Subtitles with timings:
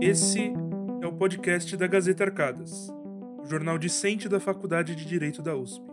[0.00, 0.52] Esse
[1.02, 2.88] é o podcast da Gazeta Arcadas,
[3.42, 5.84] o jornal discente da Faculdade de Direito da USP.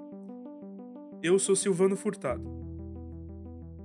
[1.23, 2.47] Eu sou Silvano Furtado.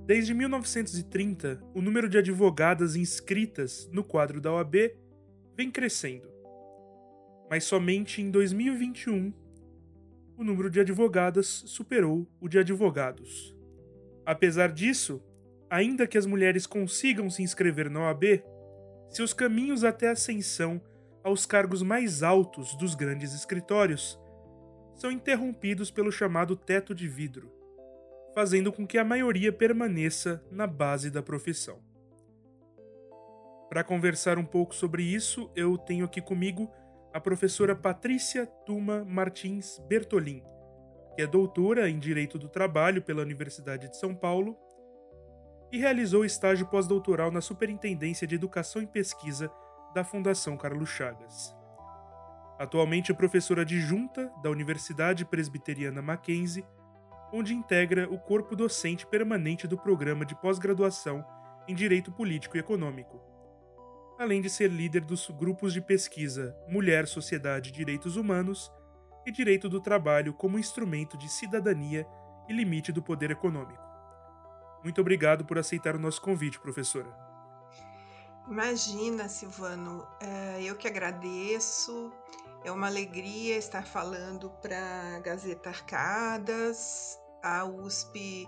[0.05, 4.91] Desde 1930, o número de advogadas inscritas no quadro da OAB
[5.57, 6.29] vem crescendo.
[7.49, 9.33] Mas somente em 2021,
[10.37, 13.57] o número de advogadas superou o de advogados.
[14.23, 15.19] Apesar disso,
[15.67, 18.43] ainda que as mulheres consigam se inscrever na OAB,
[19.11, 20.81] seus caminhos até a ascensão
[21.21, 24.17] aos cargos mais altos dos grandes escritórios
[24.95, 27.51] são interrompidos pelo chamado teto de vidro,
[28.33, 31.79] fazendo com que a maioria permaneça na base da profissão.
[33.69, 36.71] Para conversar um pouco sobre isso, eu tenho aqui comigo
[37.13, 40.41] a professora Patrícia Tuma Martins Bertolin,
[41.15, 44.57] que é doutora em Direito do Trabalho pela Universidade de São Paulo
[45.71, 49.51] e realizou estágio pós-doutoral na Superintendência de Educação e Pesquisa
[49.93, 51.55] da Fundação Carlos Chagas.
[52.59, 56.65] Atualmente é professora adjunta da Universidade Presbiteriana Mackenzie,
[57.33, 61.25] onde integra o corpo docente permanente do programa de pós-graduação
[61.67, 63.21] em Direito Político e Econômico,
[64.19, 68.71] além de ser líder dos grupos de pesquisa Mulher, Sociedade e Direitos Humanos
[69.25, 72.05] e Direito do Trabalho como instrumento de cidadania
[72.49, 73.90] e limite do poder econômico.
[74.83, 77.09] Muito obrigado por aceitar o nosso convite, professora.
[78.47, 82.11] Imagina, Silvano, é, eu que agradeço.
[82.63, 87.19] É uma alegria estar falando para a Gazeta Arcadas.
[87.43, 88.47] A USP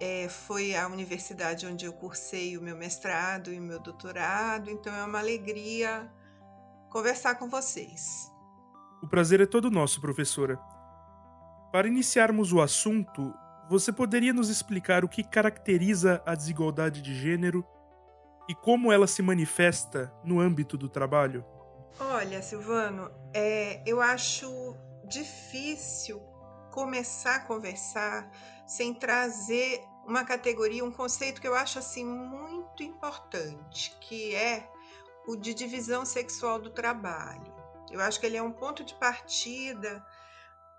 [0.00, 4.94] é, foi a universidade onde eu cursei o meu mestrado e o meu doutorado, então
[4.94, 6.10] é uma alegria
[6.90, 8.30] conversar com vocês.
[9.02, 10.56] O prazer é todo nosso, professora.
[11.72, 13.34] Para iniciarmos o assunto,
[13.68, 17.66] você poderia nos explicar o que caracteriza a desigualdade de gênero
[18.48, 21.44] e como ela se manifesta no âmbito do trabalho?
[21.98, 24.76] Olha, Silvano, é, eu acho
[25.08, 26.20] difícil
[26.70, 28.30] começar a conversar
[28.66, 34.68] sem trazer uma categoria, um conceito que eu acho assim muito importante, que é
[35.26, 37.54] o de divisão sexual do trabalho.
[37.90, 40.04] Eu acho que ele é um ponto de partida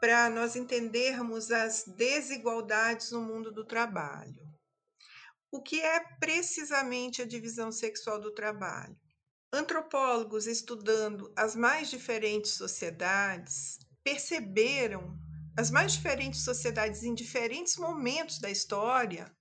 [0.06, 4.40] para nós entendermos as desigualdades no mundo do trabalho.
[5.52, 8.96] O que é precisamente a divisão sexual do trabalho?
[9.52, 15.18] Antropólogos estudando as mais diferentes sociedades perceberam
[15.58, 19.36] as mais diferentes sociedades em diferentes momentos da história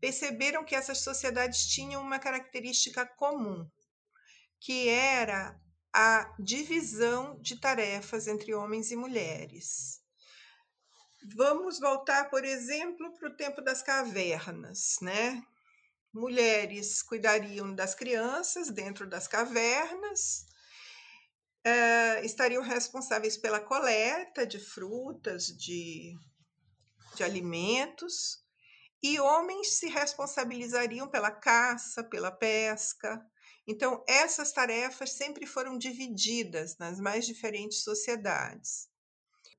[0.00, 3.68] perceberam que essas sociedades tinham uma característica comum,
[4.60, 5.60] que era
[5.92, 10.05] a divisão de tarefas entre homens e mulheres.
[11.34, 15.42] Vamos voltar, por exemplo, para o tempo das cavernas, né?
[16.12, 20.46] Mulheres cuidariam das crianças dentro das cavernas,
[21.66, 26.14] uh, estariam responsáveis pela coleta de frutas, de,
[27.14, 28.44] de alimentos,
[29.02, 33.22] e homens se responsabilizariam pela caça, pela pesca,
[33.66, 38.88] então, essas tarefas sempre foram divididas nas mais diferentes sociedades.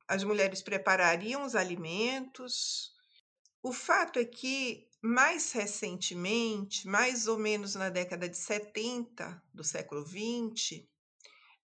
[0.07, 2.93] As mulheres preparariam os alimentos.
[3.61, 10.05] O fato é que, mais recentemente, mais ou menos na década de 70 do século
[10.05, 10.87] XX,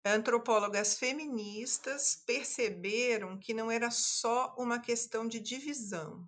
[0.06, 6.26] antropólogas feministas perceberam que não era só uma questão de divisão,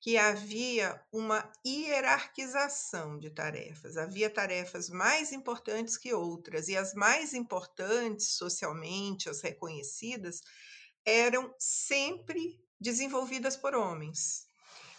[0.00, 3.96] que havia uma hierarquização de tarefas.
[3.96, 10.40] Havia tarefas mais importantes que outras, e as mais importantes socialmente, as reconhecidas,
[11.04, 14.46] eram sempre desenvolvidas por homens.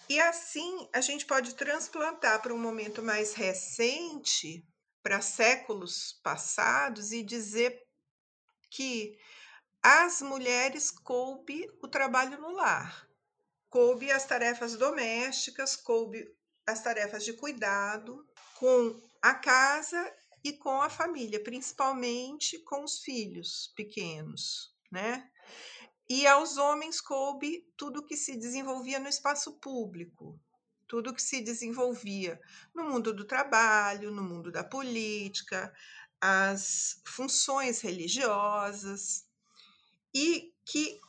[0.09, 4.65] E assim a gente pode transplantar para um momento mais recente,
[5.01, 7.81] para séculos passados, e dizer
[8.69, 9.17] que
[9.81, 13.07] as mulheres coube o trabalho no lar
[13.73, 16.23] coube as tarefas domésticas, coube
[16.67, 18.23] as tarefas de cuidado
[18.59, 25.27] com a casa e com a família, principalmente com os filhos pequenos, né?
[26.15, 30.39] E aos homens coube tudo que se desenvolvia no espaço público,
[30.87, 32.39] tudo que se desenvolvia
[32.71, 35.73] no mundo do trabalho, no mundo da política,
[36.21, 39.25] as funções religiosas,
[40.13, 40.99] e que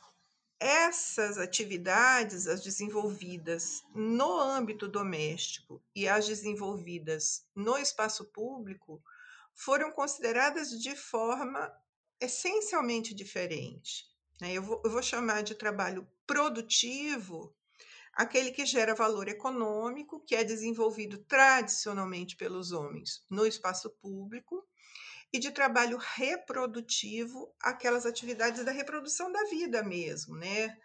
[0.59, 9.03] essas atividades, as desenvolvidas no âmbito doméstico e as desenvolvidas no espaço público,
[9.53, 11.71] foram consideradas de forma
[12.19, 14.14] essencialmente diferente.
[14.39, 14.53] Né?
[14.53, 17.55] Eu vou, eu vou chamar de trabalho produtivo
[18.13, 24.65] aquele que gera valor econômico, que é desenvolvido tradicionalmente pelos homens no espaço público,
[25.33, 30.77] e de trabalho reprodutivo, aquelas atividades da reprodução da vida mesmo, né?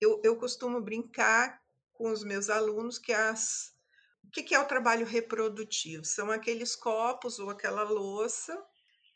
[0.00, 1.60] Eu, eu costumo brincar
[1.92, 3.76] com os meus alunos que as
[4.24, 6.04] o que é o trabalho reprodutivo?
[6.04, 8.62] São aqueles copos ou aquela louça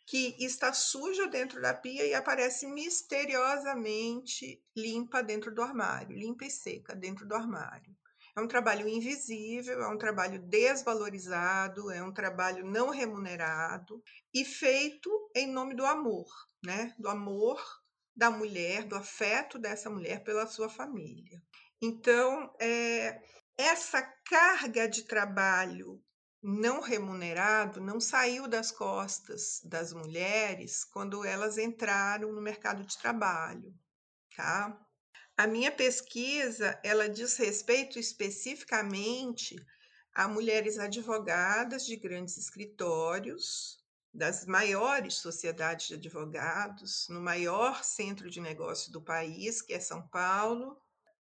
[0.06, 6.50] que está suja dentro da pia e aparece misteriosamente limpa dentro do armário, limpa e
[6.50, 7.96] seca dentro do armário.
[8.34, 14.02] É um trabalho invisível, é um trabalho desvalorizado, é um trabalho não remunerado
[14.32, 16.26] e feito em nome do amor,
[16.64, 16.94] né?
[16.98, 17.62] Do amor
[18.16, 21.42] da mulher, do afeto dessa mulher pela sua família.
[21.80, 23.20] Então, é,
[23.56, 26.02] essa carga de trabalho
[26.42, 33.72] não remunerado não saiu das costas das mulheres quando elas entraram no mercado de trabalho,
[34.34, 34.76] tá?
[35.36, 39.56] A minha pesquisa, ela diz respeito especificamente
[40.14, 48.40] a mulheres advogadas de grandes escritórios, das maiores sociedades de advogados, no maior centro de
[48.40, 50.78] negócio do país, que é São Paulo,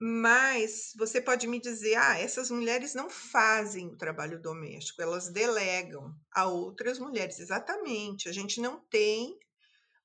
[0.00, 6.14] mas você pode me dizer, ah, essas mulheres não fazem o trabalho doméstico, elas delegam
[6.32, 7.38] a outras mulheres.
[7.38, 9.38] Exatamente, a gente não tem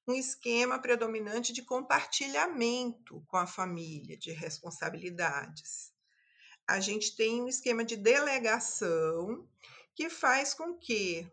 [0.07, 5.91] um esquema predominante de compartilhamento com a família de responsabilidades.
[6.67, 9.47] A gente tem um esquema de delegação
[9.95, 11.27] que faz com que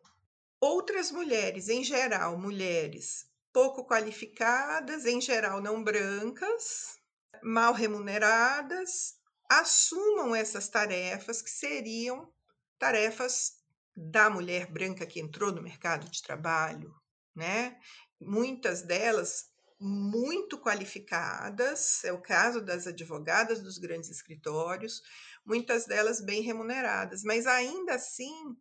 [0.61, 6.96] outras mulheres, em geral, mulheres pouco qualificadas, em geral não brancas,
[7.43, 9.15] mal remuneradas
[9.49, 12.33] assumam essas tarefas que seriam
[12.79, 13.53] tarefas
[13.97, 16.95] da mulher branca que entrou no mercado de trabalho,
[17.35, 17.79] né?
[18.21, 25.03] Muitas delas muito qualificadas, é o caso das advogadas dos grandes escritórios,
[25.45, 28.57] muitas delas bem remuneradas, mas ainda assim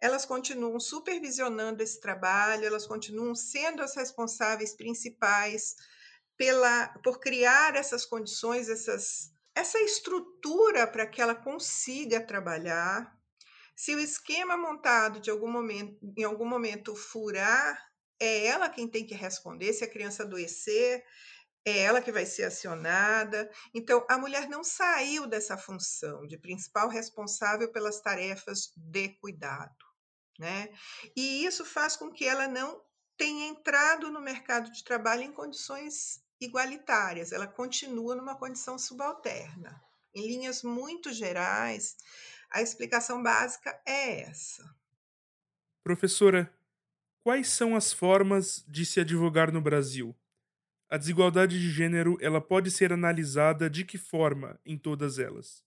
[0.00, 5.76] elas continuam supervisionando esse trabalho, elas continuam sendo as responsáveis principais
[6.42, 13.16] pela, por criar essas condições, essas, essa estrutura para que ela consiga trabalhar.
[13.76, 17.80] Se o esquema montado de algum momento, em algum momento furar,
[18.18, 19.72] é ela quem tem que responder.
[19.72, 21.04] Se a criança adoecer,
[21.64, 23.48] é ela que vai ser acionada.
[23.72, 29.86] Então, a mulher não saiu dessa função de principal responsável pelas tarefas de cuidado,
[30.40, 30.70] né?
[31.14, 32.82] E isso faz com que ela não
[33.16, 39.82] tenha entrado no mercado de trabalho em condições igualitárias, ela continua numa condição subalterna.
[40.14, 41.96] Em linhas muito gerais,
[42.50, 44.62] a explicação básica é essa.
[45.82, 46.52] Professora,
[47.24, 50.14] quais são as formas de se advogar no Brasil?
[50.88, 55.64] A desigualdade de gênero, ela pode ser analisada de que forma em todas elas?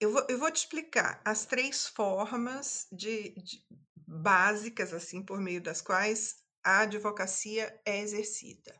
[0.00, 3.64] Eu vou, eu vou te explicar as três formas de, de,
[4.06, 8.74] básicas, assim, por meio das quais a advocacia é exercida.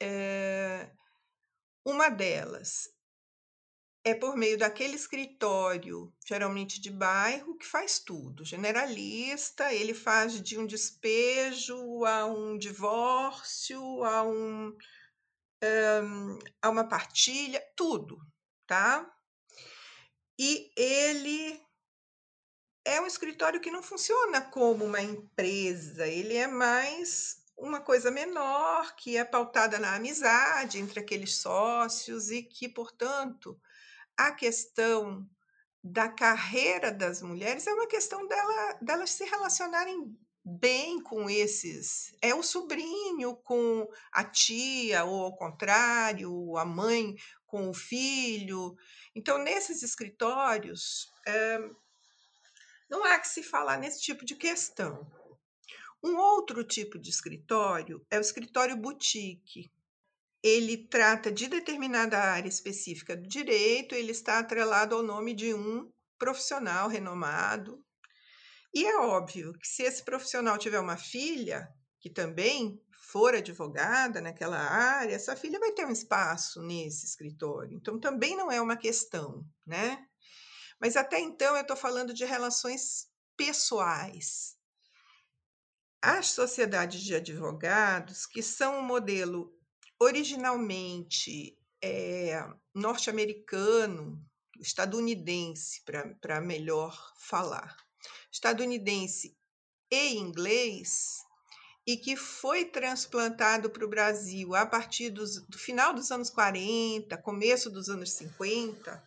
[0.00, 0.90] É,
[1.84, 2.88] uma delas
[4.04, 8.44] é por meio daquele escritório, geralmente de bairro, que faz tudo.
[8.44, 17.60] Generalista, ele faz de um despejo a um divórcio, a, um, um, a uma partilha,
[17.74, 18.18] tudo,
[18.64, 19.12] tá?
[20.38, 21.60] E ele
[22.84, 28.94] é um escritório que não funciona como uma empresa, ele é mais uma coisa menor,
[28.96, 33.58] que é pautada na amizade entre aqueles sócios e que, portanto,
[34.16, 35.26] a questão
[35.82, 42.14] da carreira das mulheres é uma questão dela, delas se relacionarem bem com esses.
[42.20, 48.76] É o sobrinho com a tia, ou ao contrário, a mãe com o filho.
[49.14, 51.58] Então, nesses escritórios, é,
[52.88, 55.06] não há que se falar nesse tipo de questão.
[56.02, 59.70] Um outro tipo de escritório é o escritório boutique.
[60.42, 65.90] Ele trata de determinada área específica do direito, ele está atrelado ao nome de um
[66.18, 67.82] profissional renomado.
[68.72, 71.68] E é óbvio que se esse profissional tiver uma filha
[72.00, 77.76] que também for advogada naquela área, essa filha vai ter um espaço nesse escritório.
[77.76, 80.04] Então também não é uma questão, né?
[80.80, 84.55] Mas até então eu estou falando de relações pessoais,
[86.06, 89.52] as sociedades de advogados, que são um modelo
[89.98, 94.24] originalmente é, norte-americano,
[94.60, 95.82] estadunidense,
[96.20, 97.76] para melhor falar,
[98.30, 99.36] estadunidense
[99.90, 101.24] e inglês,
[101.84, 107.16] e que foi transplantado para o Brasil a partir dos, do final dos anos 40,
[107.18, 109.02] começo dos anos 50,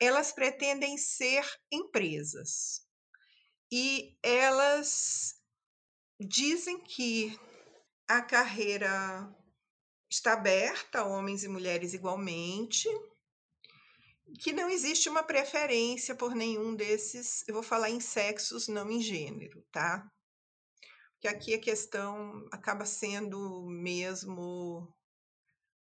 [0.00, 2.84] elas pretendem ser empresas.
[3.70, 5.39] E elas
[6.20, 7.38] dizem que
[8.06, 9.34] a carreira
[10.10, 12.88] está aberta a homens e mulheres igualmente,
[14.38, 19.00] que não existe uma preferência por nenhum desses, eu vou falar em sexos, não em
[19.00, 20.08] gênero, tá?
[21.20, 24.92] Que aqui a questão acaba sendo mesmo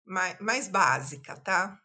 [0.05, 1.81] mais, mais básica, tá?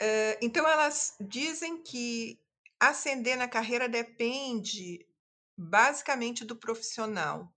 [0.00, 2.38] Uh, então, elas dizem que
[2.78, 5.05] ascender na carreira depende
[5.56, 7.52] basicamente do profissional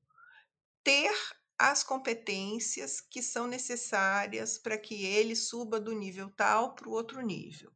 [0.84, 1.12] ter
[1.58, 7.22] as competências que são necessárias para que ele suba do nível tal para o outro
[7.22, 7.72] nível,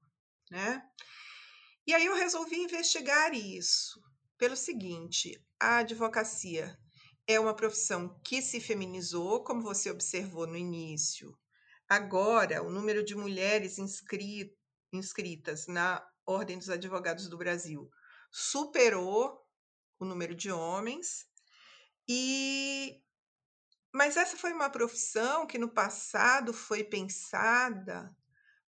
[0.50, 0.82] né?
[1.86, 4.02] E aí eu resolvi investigar isso
[4.38, 6.78] pelo seguinte: a advocacia
[7.28, 11.38] é uma profissão que se feminizou, como você observou no início.
[11.88, 14.52] Agora, o número de mulheres inscrit
[14.94, 17.90] inscritas na Ordem dos Advogados do Brasil
[18.32, 19.43] superou
[20.04, 21.26] o número de homens.
[22.08, 23.02] E
[23.94, 28.16] mas essa foi uma profissão que no passado foi pensada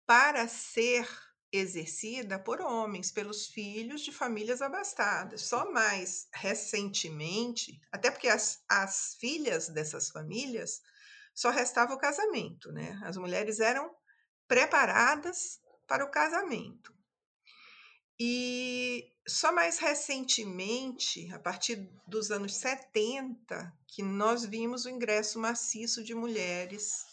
[0.05, 1.09] para ser
[1.53, 5.43] exercida por homens, pelos filhos de famílias abastadas.
[5.43, 10.81] Só mais recentemente, até porque as, as filhas dessas famílias
[11.33, 13.01] só restava o casamento, né?
[13.05, 13.89] As mulheres eram
[14.49, 16.93] preparadas para o casamento.
[18.19, 21.77] E só mais recentemente, a partir
[22.07, 27.07] dos anos 70, que nós vimos o ingresso maciço de mulheres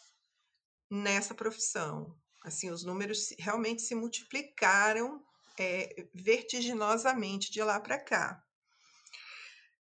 [0.89, 2.13] nessa profissão.
[2.43, 5.23] Assim, os números realmente se multiplicaram
[5.57, 8.43] é, vertiginosamente de lá para cá.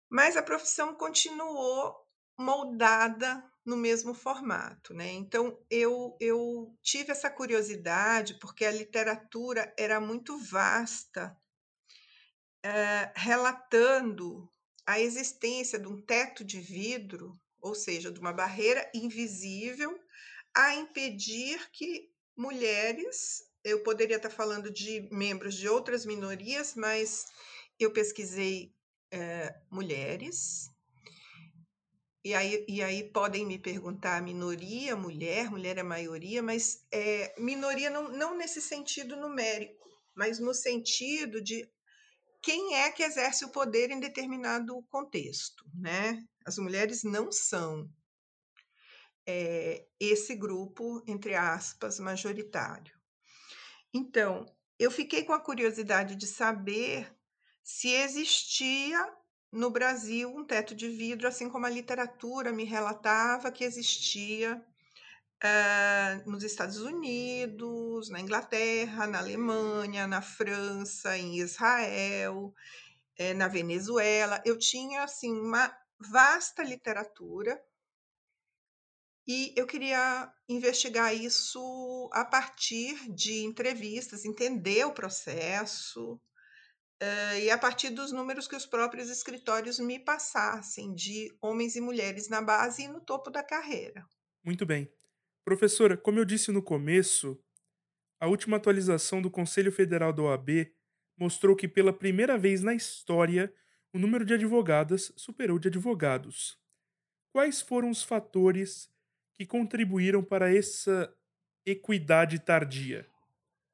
[0.09, 1.97] Mas a profissão continuou
[2.38, 5.11] moldada no mesmo formato, né?
[5.12, 11.37] Então eu, eu tive essa curiosidade porque a literatura era muito vasta
[12.64, 14.50] eh, relatando
[14.87, 19.97] a existência de um teto de vidro, ou seja, de uma barreira invisível,
[20.56, 27.26] a impedir que mulheres, eu poderia estar falando de membros de outras minorias, mas
[27.78, 28.75] eu pesquisei
[29.12, 30.71] é, mulheres,
[32.25, 37.90] e aí, e aí podem me perguntar minoria, mulher, mulher é maioria, mas é, minoria
[37.90, 41.68] não, não nesse sentido numérico, mas no sentido de
[42.44, 46.22] quem é que exerce o poder em determinado contexto, né?
[46.44, 47.90] As mulheres não são
[49.26, 52.94] é, esse grupo, entre aspas, majoritário.
[53.94, 54.44] Então,
[54.78, 57.10] eu fiquei com a curiosidade de saber
[57.62, 59.10] se existia
[59.50, 64.62] no Brasil um teto de vidro, assim como a literatura me relatava que existia
[65.43, 72.55] uh, nos Estados Unidos, na Inglaterra, na Alemanha, na França, em Israel,
[73.19, 74.43] uh, na Venezuela.
[74.45, 77.61] Eu tinha assim uma vasta literatura
[79.26, 86.21] e eu queria investigar isso a partir de entrevistas, entender o processo,
[87.03, 91.81] Uh, e a partir dos números que os próprios escritórios me passassem de homens e
[91.81, 94.07] mulheres na base e no topo da carreira.
[94.45, 94.91] Muito bem.
[95.44, 97.38] Professora, como eu disse no começo,
[98.18, 100.72] a última atualização do Conselho Federal da OAB
[101.18, 103.54] mostrou que pela primeira vez na história
[103.92, 106.58] o número de advogadas superou de advogados.
[107.30, 108.90] Quais foram os fatores
[109.34, 111.14] que contribuíram para essa
[111.66, 113.06] equidade tardia?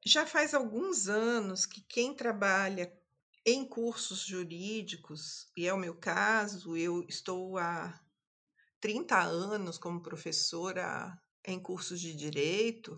[0.05, 2.91] Já faz alguns anos que quem trabalha
[3.45, 7.97] em cursos jurídicos, e é o meu caso, eu estou há
[8.81, 12.97] 30 anos como professora em cursos de direito.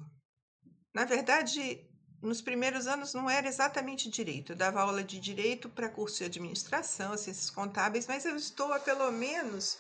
[0.94, 1.90] Na verdade,
[2.22, 4.52] nos primeiros anos não era exatamente direito.
[4.54, 8.80] Eu dava aula de direito para curso de administração, ciências contábeis, mas eu estou há
[8.80, 9.78] pelo menos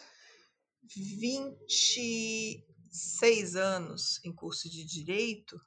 [0.96, 5.58] 26 anos em curso de direito.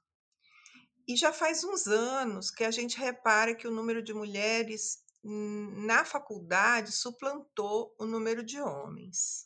[1.08, 6.04] E já faz uns anos que a gente repara que o número de mulheres na
[6.04, 9.45] faculdade suplantou o número de homens.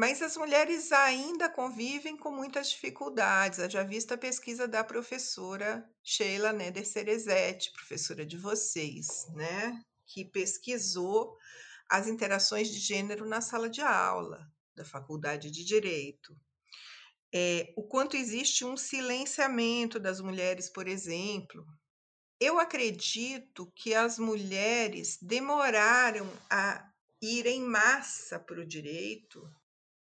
[0.00, 3.58] Mas as mulheres ainda convivem com muitas dificuldades.
[3.70, 9.78] Já visto a pesquisa da professora Sheila Neder Cerezetti, professora de vocês, né?
[10.06, 11.36] Que pesquisou
[11.86, 16.34] as interações de gênero na sala de aula da Faculdade de Direito.
[17.30, 21.62] É, o quanto existe um silenciamento das mulheres, por exemplo.
[22.40, 26.90] Eu acredito que as mulheres demoraram a
[27.20, 29.46] ir em massa para o direito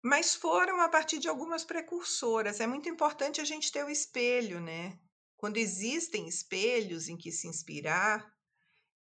[0.03, 2.59] mas foram a partir de algumas precursoras.
[2.59, 4.97] É muito importante a gente ter o espelho, né?
[5.35, 8.29] Quando existem espelhos em que se inspirar,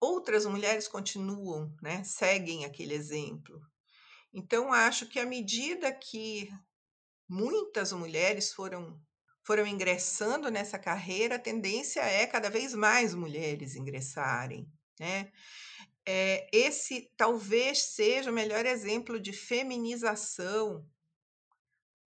[0.00, 2.02] outras mulheres continuam, né?
[2.04, 3.60] Seguem aquele exemplo.
[4.32, 6.48] Então, acho que à medida que
[7.28, 9.00] muitas mulheres foram
[9.42, 15.32] foram ingressando nessa carreira, a tendência é cada vez mais mulheres ingressarem, né?
[16.12, 20.84] É, esse talvez seja o melhor exemplo de feminização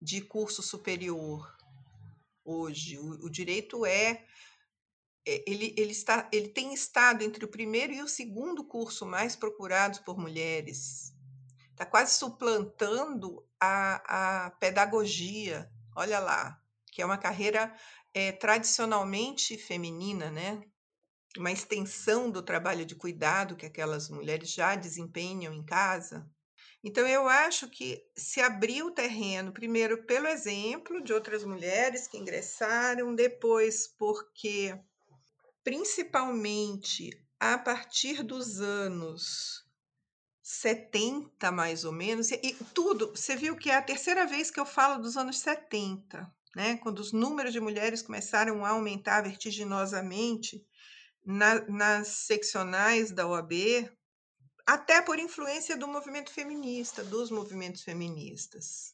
[0.02, 1.56] de curso superior
[2.44, 2.98] hoje.
[2.98, 4.26] O, o direito é,
[5.24, 9.36] é ele, ele, está, ele tem estado entre o primeiro e o segundo curso mais
[9.36, 11.14] procurados por mulheres.
[11.70, 15.72] Está quase suplantando a, a pedagogia.
[15.96, 16.60] Olha lá,
[16.92, 17.72] que é uma carreira
[18.16, 20.64] é, tradicionalmente feminina, né?
[21.38, 26.30] Uma extensão do trabalho de cuidado que aquelas mulheres já desempenham em casa.
[26.84, 32.18] Então, eu acho que se abriu o terreno, primeiro pelo exemplo de outras mulheres que
[32.18, 34.78] ingressaram, depois porque,
[35.64, 39.64] principalmente a partir dos anos
[40.42, 44.66] 70, mais ou menos, e, tudo, você viu que é a terceira vez que eu
[44.66, 50.64] falo dos anos 70 né, quando os números de mulheres começaram a aumentar vertiginosamente
[51.26, 53.90] na, nas seccionais da OAB,
[54.66, 58.94] até por influência do movimento feminista, dos movimentos feministas.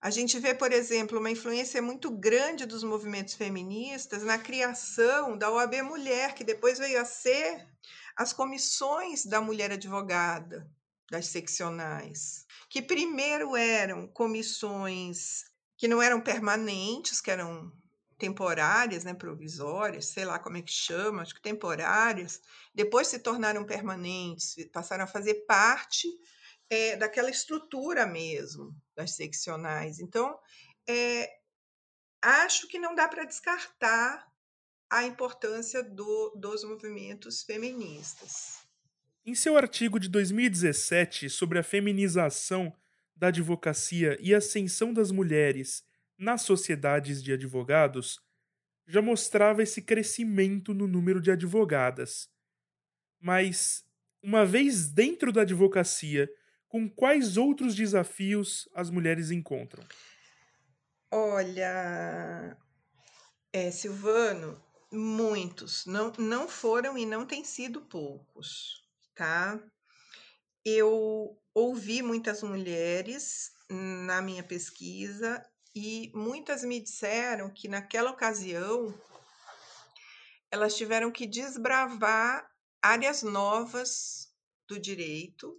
[0.00, 5.50] A gente vê, por exemplo, uma influência muito grande dos movimentos feministas na criação da
[5.50, 7.66] OAB Mulher, que depois veio a ser
[8.16, 10.70] as comissões da mulher advogada,
[11.10, 15.44] das seccionais, que primeiro eram comissões
[15.76, 17.72] que não eram permanentes, que eram
[18.18, 22.40] temporárias, né, provisórias, sei lá como é que chama, acho que temporárias,
[22.74, 26.08] depois se tornaram permanentes, passaram a fazer parte
[26.68, 30.00] é, daquela estrutura mesmo das seccionais.
[30.00, 30.38] Então,
[30.86, 31.30] é,
[32.20, 34.26] acho que não dá para descartar
[34.90, 38.66] a importância do, dos movimentos feministas.
[39.24, 42.74] Em seu artigo de 2017 sobre a feminização
[43.14, 45.84] da advocacia e ascensão das mulheres
[46.18, 48.20] nas sociedades de advogados
[48.86, 52.28] já mostrava esse crescimento no número de advogadas.
[53.20, 53.84] Mas,
[54.22, 56.28] uma vez dentro da advocacia,
[56.68, 59.84] com quais outros desafios as mulheres encontram?
[61.10, 62.56] Olha,
[63.52, 65.84] é, Silvano, muitos.
[65.86, 69.60] Não, não foram e não têm sido poucos, tá?
[70.64, 75.42] Eu ouvi muitas mulheres na minha pesquisa
[75.78, 78.92] e muitas me disseram que naquela ocasião
[80.50, 82.50] elas tiveram que desbravar
[82.82, 84.34] áreas novas
[84.66, 85.56] do direito.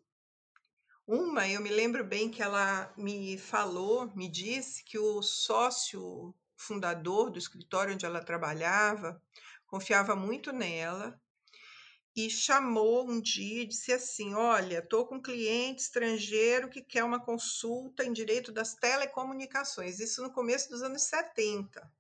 [1.08, 7.30] Uma, eu me lembro bem que ela me falou, me disse que o sócio fundador
[7.32, 9.22] do escritório onde ela trabalhava
[9.68, 11.18] confiava muito nela
[12.16, 17.04] e chamou um dia e disse assim: Olha, estou com um cliente estrangeiro que quer
[17.04, 21.92] uma consulta em direito das telecomunicações, isso no começo dos anos 70.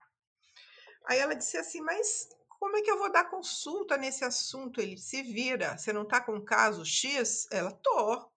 [1.05, 2.27] Aí ela disse assim: Mas
[2.59, 4.81] como é que eu vou dar consulta nesse assunto?
[4.81, 7.47] Ele se vira, você não está com caso X?
[7.51, 8.28] Ela, tô.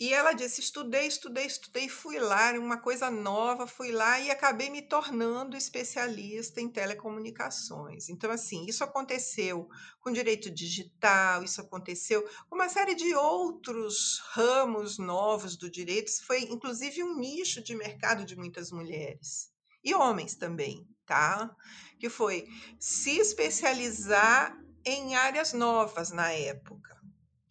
[0.00, 4.70] E ela disse: estudei, estudei, estudei, fui lá, uma coisa nova, fui lá e acabei
[4.70, 8.08] me tornando especialista em telecomunicações.
[8.08, 9.68] Então, assim, isso aconteceu
[10.00, 16.08] com direito digital, isso aconteceu com uma série de outros ramos novos do direito.
[16.08, 19.52] Isso foi, inclusive, um nicho de mercado de muitas mulheres
[19.84, 21.54] e homens também, tá?
[21.98, 26.98] Que foi se especializar em áreas novas na época.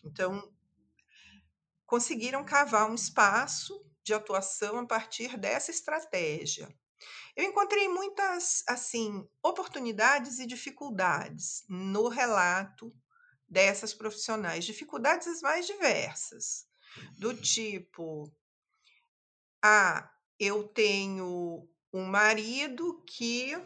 [0.04, 0.52] Então,
[1.90, 6.70] conseguiram cavar um espaço de atuação a partir dessa estratégia.
[7.36, 12.96] Eu encontrei muitas assim oportunidades e dificuldades no relato
[13.48, 16.68] dessas profissionais, dificuldades as mais diversas,
[17.18, 18.32] do tipo
[19.60, 20.08] ah,
[20.40, 23.58] eu tenho um marido que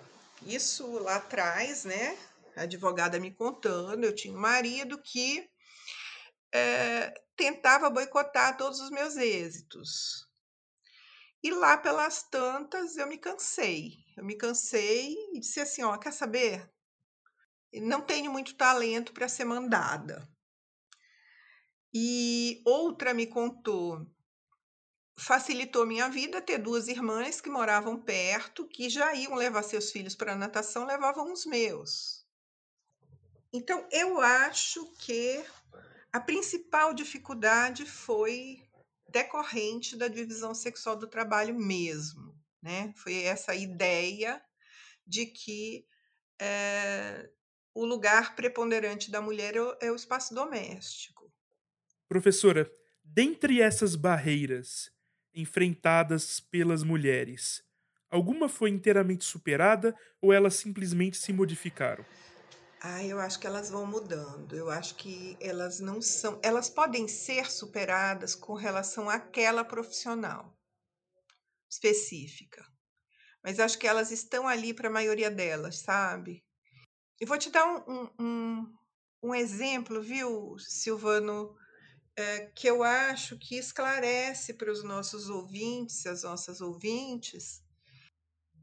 [0.43, 2.17] isso lá atrás, né?
[2.55, 5.45] A advogada me contando, eu tinha um marido que
[6.53, 10.27] é, tentava boicotar todos os meus êxitos.
[11.43, 13.97] E lá pelas tantas eu me cansei.
[14.15, 16.71] Eu me cansei e disse assim: ó, quer saber?
[17.73, 20.27] Não tenho muito talento para ser mandada.
[21.93, 24.07] E outra me contou:
[25.17, 30.15] facilitou minha vida ter duas irmãs que moravam perto, que já iam levar seus filhos
[30.15, 32.23] para a natação, levavam os meus.
[33.51, 35.45] Então, eu acho que
[36.13, 38.63] a principal dificuldade foi
[39.09, 42.93] decorrente da divisão sexual do trabalho mesmo, né?
[42.95, 44.41] Foi essa ideia
[45.05, 45.85] de que
[46.39, 47.29] é,
[47.73, 51.31] o lugar preponderante da mulher é é o espaço doméstico.
[52.07, 52.71] Professora,
[53.03, 54.89] Dentre essas barreiras
[55.35, 57.61] enfrentadas pelas mulheres,
[58.09, 62.05] alguma foi inteiramente superada ou elas simplesmente se modificaram?
[62.85, 64.57] Ah, eu acho que elas vão mudando.
[64.57, 66.37] Eu acho que elas não são.
[66.43, 70.53] Elas podem ser superadas com relação àquela profissional
[71.71, 72.61] específica.
[73.41, 76.43] Mas acho que elas estão ali para a maioria delas, sabe?
[77.21, 78.77] E vou te dar um, um,
[79.23, 81.55] um exemplo, viu, Silvano,
[82.17, 87.63] é, que eu acho que esclarece para os nossos ouvintes, as nossas ouvintes,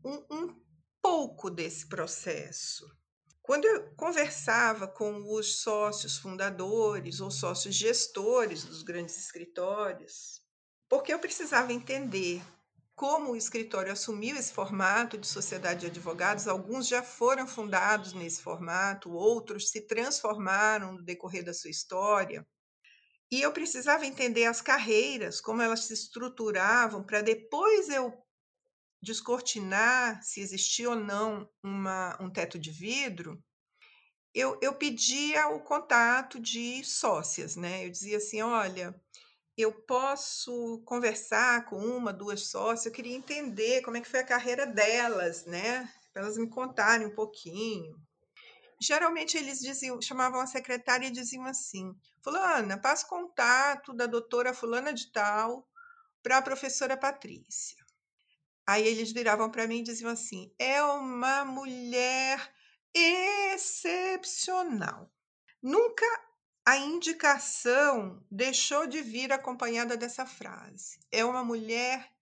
[0.05, 0.63] um, um
[1.01, 3.00] pouco desse processo.
[3.51, 10.41] Quando eu conversava com os sócios fundadores ou sócios gestores dos grandes escritórios,
[10.89, 12.41] porque eu precisava entender
[12.95, 18.41] como o escritório assumiu esse formato de sociedade de advogados, alguns já foram fundados nesse
[18.41, 22.47] formato, outros se transformaram no decorrer da sua história.
[23.33, 28.17] E eu precisava entender as carreiras, como elas se estruturavam, para depois eu
[29.03, 33.43] descortinar se existia ou não uma, um teto de vidro.
[34.35, 37.85] Eu, eu pedia o contato de sócias, né?
[37.85, 38.95] Eu dizia assim: olha,
[39.57, 44.27] eu posso conversar com uma, duas sócias, eu queria entender como é que foi a
[44.27, 45.93] carreira delas, né?
[46.13, 47.99] Para elas me contarem um pouquinho.
[48.81, 54.93] Geralmente eles diziam, chamavam a secretária e diziam assim: Fulana, passa contato da doutora Fulana
[54.93, 55.69] de Tal
[56.23, 57.80] para a professora Patrícia.
[58.67, 62.53] Aí eles viravam para mim e diziam assim: é uma mulher
[62.95, 65.13] excepcional.
[65.63, 66.07] Nunca
[66.65, 70.99] a indicação deixou de vir acompanhada dessa frase.
[71.11, 72.13] É uma mulher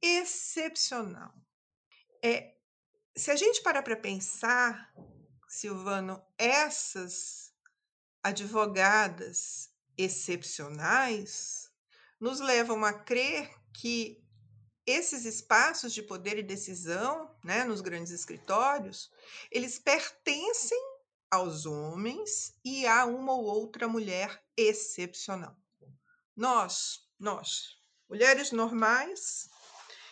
[0.00, 1.34] excepcional.
[2.22, 2.54] É,
[3.16, 4.92] se a gente parar para pensar,
[5.48, 7.52] Silvano, essas
[8.22, 11.70] advogadas excepcionais
[12.20, 14.22] nos levam a crer que
[14.86, 19.10] esses espaços de poder e decisão, né, nos grandes escritórios,
[19.50, 20.80] eles pertencem
[21.30, 25.56] aos homens e a uma ou outra mulher excepcional.
[26.36, 29.48] Nós, nós, mulheres normais,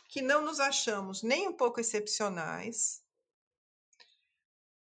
[0.09, 3.04] que não nos achamos nem um pouco excepcionais,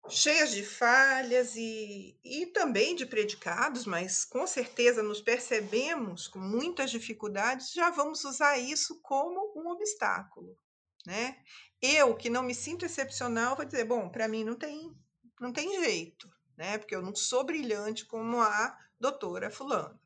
[0.08, 6.90] cheias de falhas e, e também de predicados, mas com certeza nos percebemos com muitas
[6.90, 10.58] dificuldades, já vamos usar isso como um obstáculo,
[11.06, 11.36] né?
[11.80, 14.94] Eu, que não me sinto excepcional, vou dizer, bom, para mim não tem
[15.40, 16.78] não tem jeito, né?
[16.78, 20.00] Porque eu não sou brilhante como a doutora fulana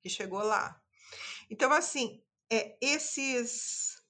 [0.00, 0.80] que chegou lá.
[1.50, 4.02] Então, assim, é, esses,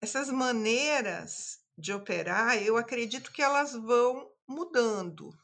[0.00, 5.36] essas maneiras de operar, eu acredito que elas vão mudando,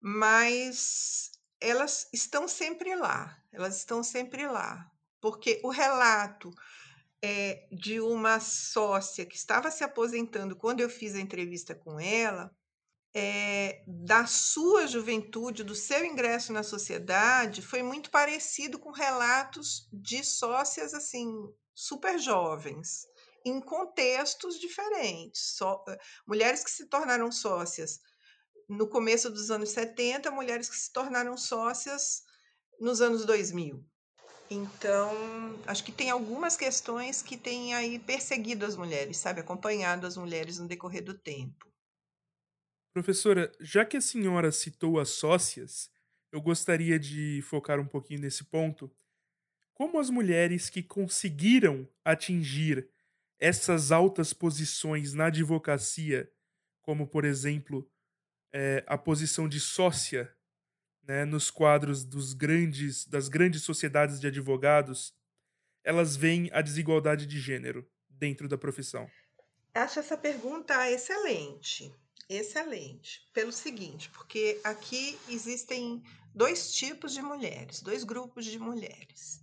[0.00, 6.50] mas elas estão sempre lá, elas estão sempre lá, porque o relato
[7.22, 12.54] é, de uma sócia que estava se aposentando quando eu fiz a entrevista com ela,
[13.18, 20.22] é, da sua juventude, do seu ingresso na sociedade, foi muito parecido com relatos de
[20.22, 21.32] sócias assim
[21.74, 23.06] super jovens,
[23.46, 25.56] em contextos diferentes.
[25.88, 28.00] Eh, mulheres que se tornaram sócias
[28.68, 32.24] no começo dos anos 70, mulheres que se tornaram sócias
[32.80, 33.84] nos anos 2000.
[34.50, 35.12] Então,
[35.66, 40.58] acho que tem algumas questões que têm aí perseguido as mulheres, sabe, acompanhado as mulheres
[40.58, 41.66] no decorrer do tempo.
[42.92, 45.90] Professora, já que a senhora citou as sócias,
[46.32, 48.90] eu gostaria de focar um pouquinho nesse ponto.
[49.74, 52.88] Como as mulheres que conseguiram atingir
[53.38, 56.30] essas altas posições na advocacia,
[56.82, 57.88] como por exemplo
[58.52, 60.34] é, a posição de sócia
[61.02, 65.14] né, nos quadros dos grandes, das grandes sociedades de advogados,
[65.84, 69.08] elas veem a desigualdade de gênero dentro da profissão?
[69.74, 71.94] Acho essa pergunta excelente.
[72.28, 73.20] Excelente.
[73.32, 76.02] Pelo seguinte, porque aqui existem
[76.34, 79.40] dois tipos de mulheres, dois grupos de mulheres.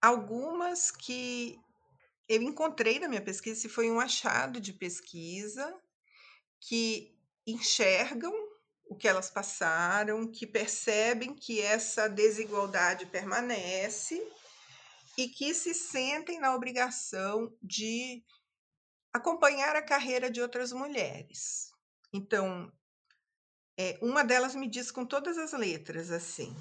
[0.00, 1.58] Algumas que
[2.28, 5.74] eu encontrei na minha pesquisa, se foi um achado de pesquisa,
[6.60, 7.14] que
[7.46, 8.32] enxergam
[8.86, 14.26] o que elas passaram, que percebem que essa desigualdade permanece
[15.16, 18.24] e que se sentem na obrigação de
[19.12, 21.72] acompanhar a carreira de outras mulheres.
[22.12, 22.72] Então,
[23.76, 26.54] é, uma delas me diz com todas as letras assim: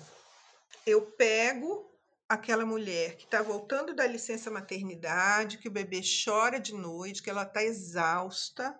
[0.85, 1.92] eu pego
[2.33, 7.29] aquela mulher que está voltando da licença maternidade, que o bebê chora de noite, que
[7.29, 8.77] ela está exausta,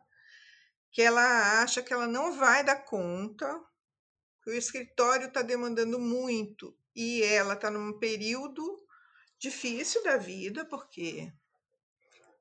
[0.92, 3.48] que ela acha que ela não vai dar conta,
[4.44, 8.84] que o escritório está demandando muito e ela está num período
[9.39, 11.32] difícil da vida, porque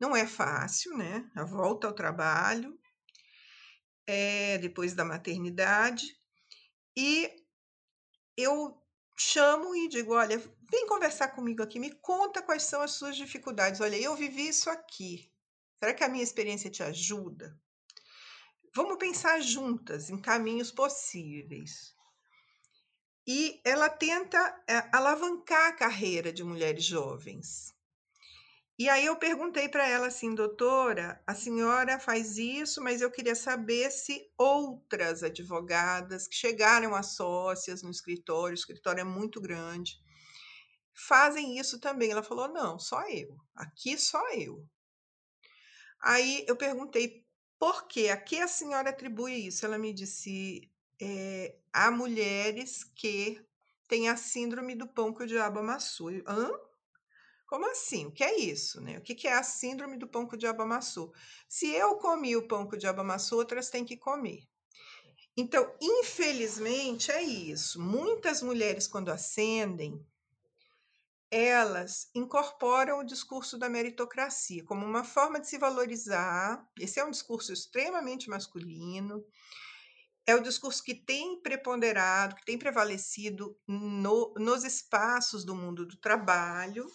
[0.01, 1.31] não é fácil, né?
[1.35, 2.79] A volta ao trabalho,
[4.07, 6.07] é, depois da maternidade,
[6.97, 7.31] e
[8.37, 8.82] eu
[9.23, 10.39] chamo e digo: olha,
[10.71, 13.81] vem conversar comigo aqui, me conta quais são as suas dificuldades.
[13.81, 15.31] Olha, eu vivi isso aqui.
[15.79, 17.59] Será que a minha experiência te ajuda?
[18.75, 21.95] Vamos pensar juntas em caminhos possíveis.
[23.27, 27.72] E ela tenta é, alavancar a carreira de mulheres jovens.
[28.79, 33.35] E aí eu perguntei para ela assim, doutora, a senhora faz isso, mas eu queria
[33.35, 40.01] saber se outras advogadas que chegaram a sócias no escritório, o escritório é muito grande,
[40.95, 42.11] fazem isso também.
[42.11, 43.37] Ela falou: não, só eu.
[43.55, 44.67] Aqui só eu.
[46.01, 47.25] Aí eu perguntei
[47.59, 48.09] por quê?
[48.09, 49.65] A que a senhora atribui isso?
[49.65, 53.45] Ela me disse: é, há mulheres que
[53.89, 56.11] têm a síndrome do pão que o diabo amassou.
[56.27, 56.51] Hã?
[57.53, 58.07] Como assim?
[58.07, 58.81] O que é isso?
[58.81, 58.97] Né?
[58.97, 61.13] O que é a síndrome do pão o diabo amassou?
[61.47, 64.49] Se eu comi o pão o diabo amassou, outras têm que comer.
[65.37, 67.79] Então, infelizmente, é isso.
[67.79, 70.03] Muitas mulheres, quando ascendem,
[71.31, 76.67] elas incorporam o discurso da meritocracia como uma forma de se valorizar.
[76.81, 79.23] Esse é um discurso extremamente masculino.
[80.27, 85.99] É o discurso que tem preponderado, que tem prevalecido no, nos espaços do mundo do
[85.99, 86.91] trabalho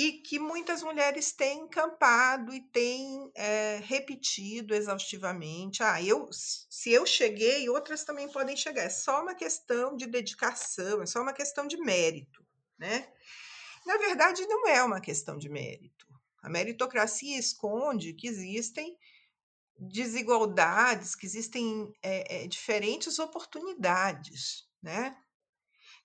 [0.00, 5.82] e que muitas mulheres têm encampado e têm é, repetido exaustivamente.
[5.82, 8.84] Ah, eu, se eu cheguei, outras também podem chegar.
[8.84, 12.42] É só uma questão de dedicação, é só uma questão de mérito,
[12.78, 13.12] né?
[13.84, 16.06] Na verdade, não é uma questão de mérito.
[16.42, 18.96] A meritocracia esconde que existem
[19.78, 25.14] desigualdades, que existem é, é, diferentes oportunidades, né?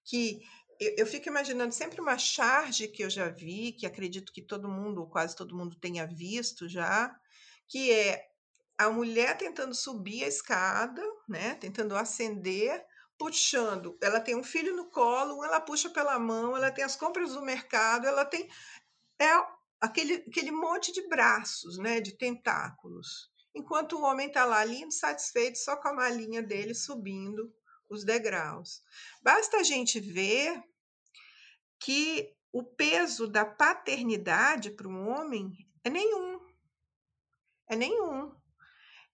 [0.04, 0.42] Que
[0.80, 4.70] eu, eu, fico imaginando sempre uma charge que eu já vi, que acredito que todo
[4.70, 7.16] mundo, ou quase todo mundo, tenha visto já,
[7.68, 8.28] que é
[8.78, 11.56] a mulher tentando subir a escada, né?
[11.56, 12.86] Tentando ascender,
[13.18, 13.98] puxando.
[14.02, 17.42] Ela tem um filho no colo, ela puxa pela mão, ela tem as compras do
[17.42, 18.50] mercado, ela tem
[19.20, 19.32] é
[19.80, 23.30] aquele, aquele monte de braços, né, de tentáculos.
[23.54, 27.54] Enquanto o homem está lá lindo, satisfeito, só com a malinha dele subindo
[27.89, 28.82] os degraus.
[29.21, 30.62] Basta a gente ver
[31.80, 35.52] que o peso da paternidade para um homem
[35.84, 36.39] é nenhum.
[37.67, 38.34] É nenhum.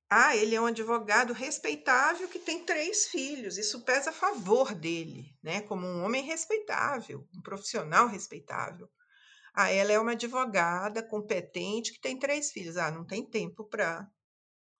[0.09, 3.57] Ah, ele é um advogado respeitável que tem três filhos.
[3.57, 5.61] Isso pesa a favor dele, né?
[5.61, 8.89] Como um homem respeitável, um profissional respeitável.
[9.53, 12.77] Ah, ela é uma advogada competente que tem três filhos.
[12.77, 14.09] Ah, não tem tempo para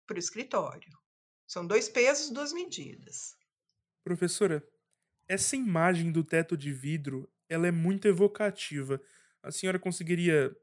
[0.09, 0.91] o escritório.
[1.47, 3.35] São dois pesos, duas medidas.
[4.11, 4.61] Professora,
[5.25, 9.01] essa imagem do teto de vidro, ela é muito evocativa.
[9.41, 10.53] A senhora conseguiria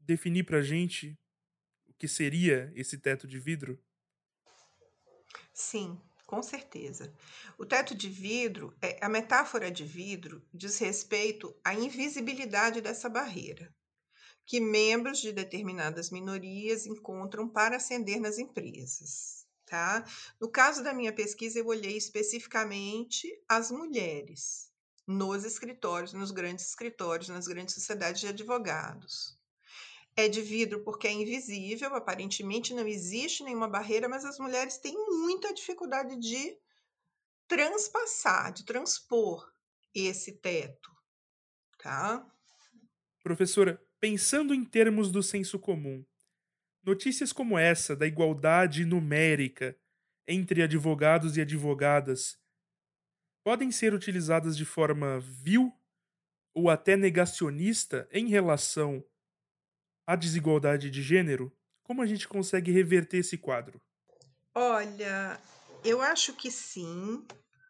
[0.00, 1.16] definir para a gente
[1.86, 3.80] o que seria esse teto de vidro?
[5.54, 7.14] Sim, com certeza.
[7.56, 13.72] O teto de vidro, é, a metáfora de vidro diz respeito à invisibilidade dessa barreira,
[14.44, 19.45] que membros de determinadas minorias encontram para ascender nas empresas.
[19.66, 20.04] Tá?
[20.40, 24.70] No caso da minha pesquisa, eu olhei especificamente as mulheres
[25.06, 29.36] nos escritórios, nos grandes escritórios, nas grandes sociedades de advogados
[30.16, 34.94] é de vidro porque é invisível, aparentemente não existe nenhuma barreira, mas as mulheres têm
[34.94, 36.56] muita dificuldade de
[37.46, 39.52] transpassar, de transpor
[39.94, 40.90] esse teto,
[41.78, 42.26] tá?
[43.22, 46.04] Professora, pensando em termos do senso comum,
[46.86, 49.76] notícias como essa da igualdade numérica
[50.26, 52.38] entre advogados e advogadas
[53.44, 55.72] podem ser utilizadas de forma vil
[56.54, 59.04] ou até negacionista em relação
[60.06, 61.52] a desigualdade de gênero?
[61.82, 63.80] Como a gente consegue reverter esse quadro?
[64.54, 65.40] Olha,
[65.84, 67.26] eu acho que sim,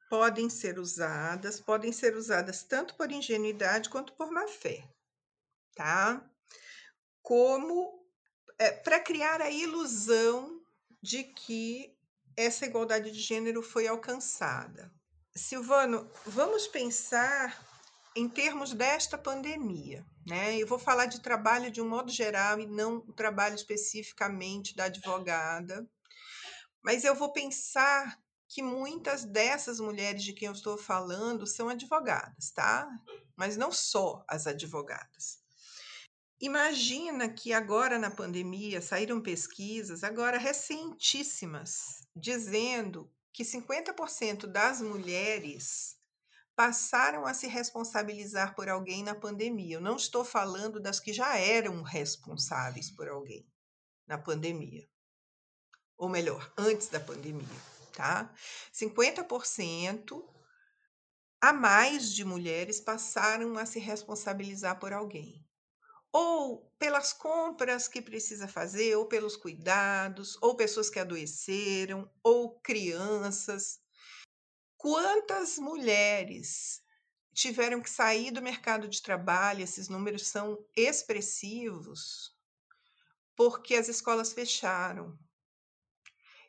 [0.09, 4.89] podem ser usadas, podem ser usadas tanto por ingenuidade quanto por má fé,
[5.75, 6.25] tá?
[7.23, 8.06] Como
[8.59, 10.61] é, para criar a ilusão
[11.03, 11.95] de que
[12.37, 14.93] essa igualdade de gênero foi alcançada.
[15.35, 17.65] Silvano, vamos pensar
[18.15, 20.05] em termos desta pandemia.
[20.27, 20.57] Né?
[20.57, 24.85] Eu vou falar de trabalho de um modo geral e não o trabalho especificamente da
[24.85, 25.89] advogada,
[26.83, 32.51] mas eu vou pensar que muitas dessas mulheres de quem eu estou falando são advogadas,
[32.51, 32.89] tá?
[33.37, 35.41] Mas não só as advogadas.
[36.39, 45.97] Imagina que agora na pandemia saíram pesquisas, agora recentíssimas, dizendo que 50% das mulheres
[46.55, 49.77] passaram a se responsabilizar por alguém na pandemia.
[49.77, 53.47] Eu não estou falando das que já eram responsáveis por alguém
[54.07, 54.87] na pandemia.
[55.97, 57.47] Ou melhor, antes da pandemia,
[57.95, 58.31] tá?
[58.75, 60.23] 50%
[61.41, 65.46] a mais de mulheres passaram a se responsabilizar por alguém.
[66.13, 73.81] Ou pelas compras que precisa fazer, ou pelos cuidados, ou pessoas que adoeceram, ou crianças.
[74.77, 76.83] Quantas mulheres
[77.35, 79.63] tiveram que sair do mercado de trabalho?
[79.63, 82.35] Esses números são expressivos,
[83.35, 85.19] porque as escolas fecharam,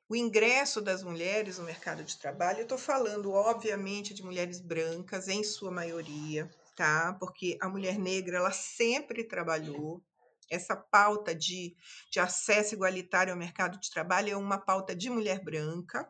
[0.10, 5.28] o ingresso das mulheres no mercado de trabalho, eu estou falando, obviamente, de mulheres brancas,
[5.28, 7.18] em sua maioria, tá?
[7.20, 10.02] Porque a mulher negra, ela sempre trabalhou.
[10.50, 11.76] Essa pauta de,
[12.10, 16.08] de acesso igualitário ao mercado de trabalho é uma pauta de mulher branca.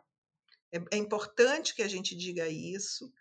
[0.72, 3.12] É, é importante que a gente diga isso.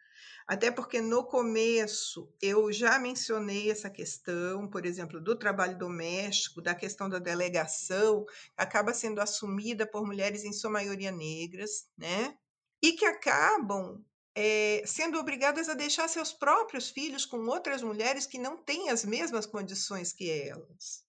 [0.46, 6.74] Até porque no começo eu já mencionei essa questão, por exemplo, do trabalho doméstico, da
[6.74, 8.24] questão da delegação,
[8.56, 12.36] acaba sendo assumida por mulheres em sua maioria negras, né?
[12.82, 14.04] E que acabam
[14.36, 19.02] é, sendo obrigadas a deixar seus próprios filhos com outras mulheres que não têm as
[19.02, 21.02] mesmas condições que elas.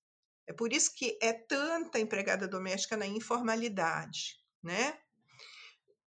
[0.47, 4.97] É por isso que é tanta empregada doméstica na informalidade, né?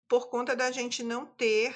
[0.08, 1.76] Por conta da gente não ter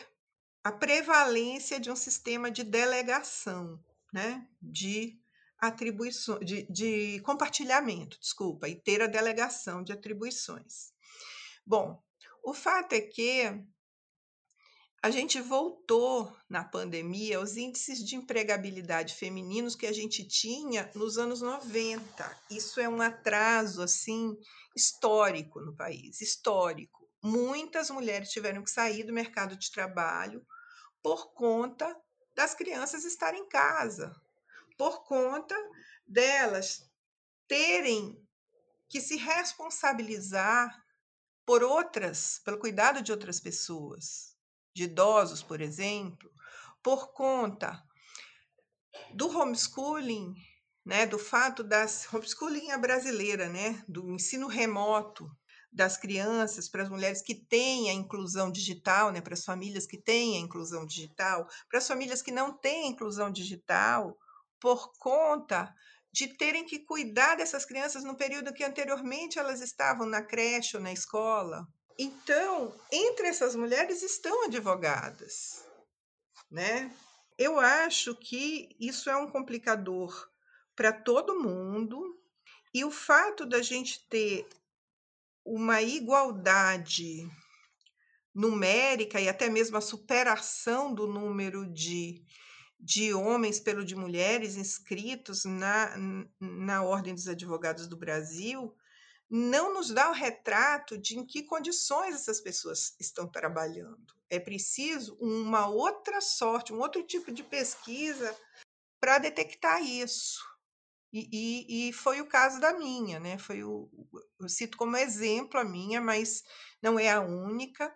[0.64, 4.48] a prevalência de um sistema de delegação, né?
[4.62, 5.20] de
[5.60, 10.94] atribuições, de, de compartilhamento, desculpa, e ter a delegação de atribuições.
[11.66, 12.02] Bom,
[12.44, 13.64] o fato é que
[15.04, 21.18] a gente voltou na pandemia aos índices de empregabilidade femininos que a gente tinha nos
[21.18, 22.42] anos 90.
[22.50, 24.34] Isso é um atraso assim
[24.74, 27.06] histórico no país, histórico.
[27.22, 30.42] Muitas mulheres tiveram que sair do mercado de trabalho
[31.02, 31.94] por conta
[32.34, 34.16] das crianças estarem em casa,
[34.78, 35.54] por conta
[36.08, 36.90] delas
[37.46, 38.26] terem
[38.88, 40.82] que se responsabilizar
[41.46, 44.33] por outras, pelo cuidado de outras pessoas,
[44.74, 46.32] de idosos, por exemplo,
[46.82, 47.84] por conta
[49.14, 50.34] do homeschooling,
[50.86, 55.30] né, do fato das homeschooling é brasileira, né, do ensino remoto,
[55.72, 59.98] das crianças, para as mulheres que têm a inclusão digital, né, para as famílias que
[59.98, 64.16] têm a inclusão digital, para as famílias que não têm a inclusão digital,
[64.60, 65.74] por conta
[66.12, 70.84] de terem que cuidar dessas crianças no período que anteriormente elas estavam na creche ou
[70.84, 71.68] na escola.
[71.98, 75.64] Então, entre essas mulheres estão advogadas,
[76.50, 76.96] né?
[77.38, 80.30] Eu acho que isso é um complicador
[80.76, 82.20] para todo mundo,
[82.74, 84.48] e o fato da gente ter
[85.46, 87.30] uma igualdade
[88.34, 92.26] numérica e até mesmo a superação do número de,
[92.80, 95.96] de homens pelo de mulheres inscritos na,
[96.40, 98.76] na Ordem dos Advogados do Brasil,
[99.30, 104.06] não nos dá o retrato de em que condições essas pessoas estão trabalhando.
[104.30, 108.36] É preciso uma outra sorte, um outro tipo de pesquisa
[109.00, 110.40] para detectar isso.
[111.12, 113.38] E, e, e, foi o caso da minha, né?
[113.38, 113.90] Foi o,
[114.40, 116.44] eu cito como exemplo a minha, mas
[116.82, 117.94] não é a única,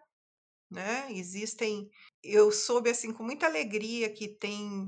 [0.70, 1.08] né?
[1.12, 1.90] Existem,
[2.24, 4.88] eu soube assim com muita alegria que tem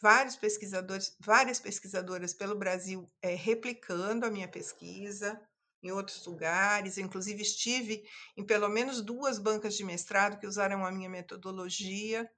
[0.00, 5.40] vários pesquisadores, várias pesquisadoras pelo Brasil é, replicando a minha pesquisa
[5.86, 6.98] em outros lugares.
[6.98, 8.04] Inclusive estive
[8.36, 12.28] em pelo menos duas bancas de mestrado que usaram a minha metodologia.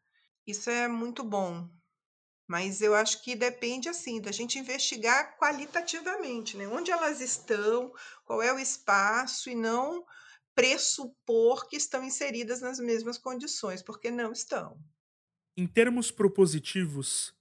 [0.47, 1.69] Isso é muito bom,
[2.47, 6.69] mas eu acho que depende, assim, da gente investigar qualitativamente, né?
[6.69, 7.93] Onde elas estão,
[8.25, 10.05] qual é o espaço, e não
[10.55, 14.81] pressupor que estão inseridas nas mesmas condições, porque não estão.
[15.57, 17.35] Em termos propositivos,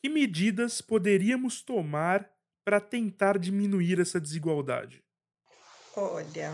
[0.00, 2.30] que medidas poderíamos tomar
[2.64, 5.02] para tentar diminuir essa desigualdade?
[5.94, 6.52] Olha,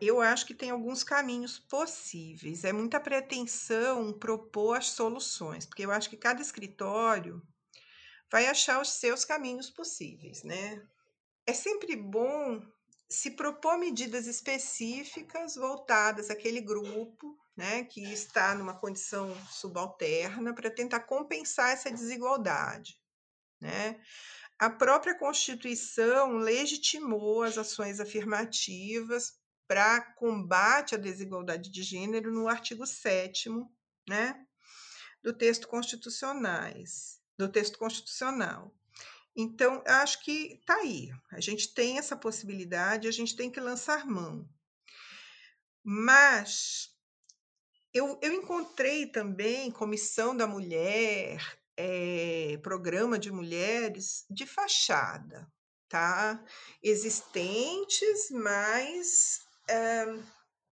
[0.00, 2.64] eu acho que tem alguns caminhos possíveis.
[2.64, 7.42] É muita pretensão propor as soluções, porque eu acho que cada escritório
[8.30, 10.82] vai achar os seus caminhos possíveis, né?
[11.46, 12.60] É sempre bom
[13.08, 21.00] se propor medidas específicas voltadas àquele grupo, né, que está numa condição subalterna para tentar
[21.00, 23.00] compensar essa desigualdade,
[23.60, 23.98] né?
[24.58, 29.38] A própria Constituição legitimou as ações afirmativas
[29.68, 33.50] para combate à desigualdade de gênero no artigo 7
[34.08, 34.34] né,
[35.22, 38.74] do texto constitucionais, do texto constitucional.
[39.36, 41.10] Então, acho que está aí.
[41.30, 44.48] A gente tem essa possibilidade, a gente tem que lançar mão.
[45.84, 46.90] Mas
[47.94, 55.46] Eu, eu encontrei também comissão da mulher, é, programa de mulheres de fachada,
[55.88, 56.44] tá?
[56.82, 59.38] Existentes, mas
[59.70, 60.06] é,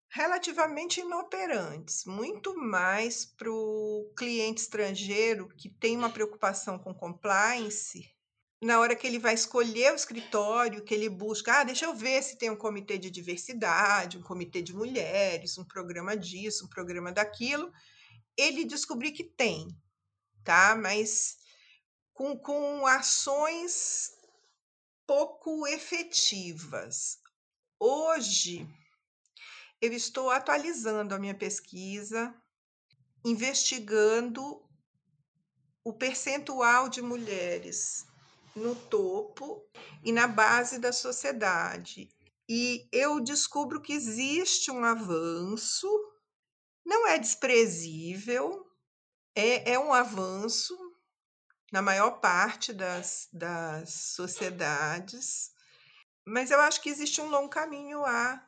[0.09, 8.07] relativamente inoperantes, muito mais para o cliente estrangeiro que tem uma preocupação com compliance
[8.61, 12.21] na hora que ele vai escolher o escritório, que ele busca, ah, deixa eu ver
[12.21, 17.11] se tem um comitê de diversidade, um comitê de mulheres, um programa disso, um programa
[17.11, 17.71] daquilo,
[18.37, 19.75] ele descobrir que tem,
[20.43, 20.75] tá?
[20.75, 21.37] Mas
[22.13, 24.11] com, com ações
[25.07, 27.19] pouco efetivas.
[27.79, 28.67] Hoje,
[29.81, 32.33] eu estou atualizando a minha pesquisa,
[33.25, 34.63] investigando
[35.83, 38.05] o percentual de mulheres
[38.55, 39.65] no topo
[40.03, 42.09] e na base da sociedade.
[42.47, 45.87] E eu descubro que existe um avanço,
[46.85, 48.70] não é desprezível,
[49.35, 50.77] é, é um avanço
[51.71, 55.51] na maior parte das, das sociedades,
[56.25, 58.45] mas eu acho que existe um longo caminho a,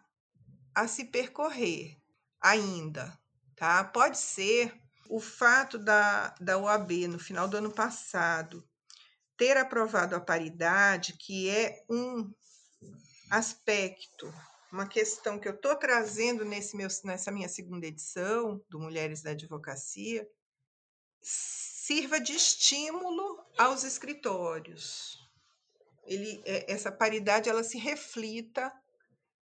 [0.76, 1.98] a se percorrer
[2.42, 3.18] ainda.
[3.56, 3.84] Tá?
[3.84, 4.78] Pode ser
[5.10, 8.68] o fato da, da OAB, no final do ano passado,
[9.38, 12.32] ter aprovado a paridade, que é um
[13.30, 14.32] aspecto,
[14.72, 19.32] uma questão que eu estou trazendo nesse meu, nessa minha segunda edição do Mulheres da
[19.32, 20.28] Advocacia,
[21.24, 25.18] sirva de estímulo aos escritórios.
[26.06, 28.72] Ele, é, essa paridade ela se reflita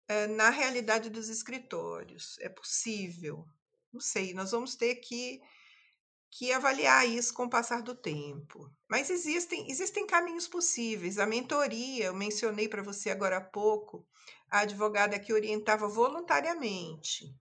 [0.07, 2.37] é, na realidade dos escritórios.
[2.39, 3.45] É possível.
[3.91, 5.41] Não sei, nós vamos ter que
[6.31, 8.71] que avaliar isso com o passar do tempo.
[8.89, 11.19] Mas existem, existem caminhos possíveis.
[11.19, 14.07] A mentoria, eu mencionei para você agora há pouco,
[14.49, 17.35] a advogada que orientava voluntariamente,